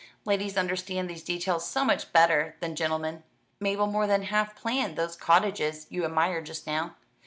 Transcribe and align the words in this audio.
"Ladies 0.25 0.57
understand 0.57 1.07
these 1.07 1.21
details 1.21 1.69
so 1.69 1.85
much 1.85 2.11
better 2.11 2.55
than 2.59 2.75
gentlemen. 2.75 3.21
Mabel 3.59 3.85
more 3.85 4.07
than 4.07 4.23
half 4.23 4.55
planned 4.55 4.95
those 4.97 5.15
cottages 5.15 5.85
you 5.91 6.03
admired 6.05 6.47
just 6.47 6.65
now. 6.65 6.95